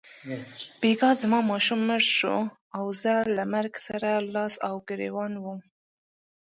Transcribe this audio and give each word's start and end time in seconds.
بیګا 0.81 1.11
زما 1.21 1.39
ماشوم 1.51 1.79
مړ 1.87 2.01
شو 2.17 2.37
او 2.77 2.85
زه 3.01 3.13
له 3.35 3.43
مرګ 3.53 3.73
سره 3.87 4.09
لاس 4.33 4.53
او 4.67 4.75
ګرېوان 4.87 5.33
وم. 5.39 5.59